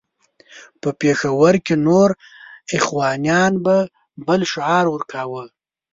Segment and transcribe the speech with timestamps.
[0.81, 2.09] په پېښور کې نور
[2.77, 3.75] اخوانیان به
[4.27, 5.43] بل شعار ورکاوه.